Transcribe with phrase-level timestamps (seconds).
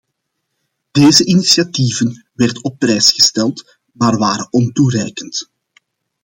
[0.91, 5.49] Deze initiatieven werden op prijs gesteld, maar waren ontoereikend.